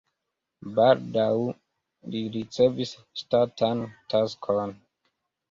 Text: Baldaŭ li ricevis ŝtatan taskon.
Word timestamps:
Baldaŭ 0.77 1.27
li 2.15 2.23
ricevis 2.37 2.95
ŝtatan 3.23 3.85
taskon. 4.17 4.77